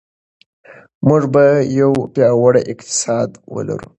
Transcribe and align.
موږ 1.07 1.23
به 1.33 1.45
یو 1.79 1.91
پیاوړی 2.13 2.61
اقتصاد 2.73 3.29
ولرو. 3.53 3.87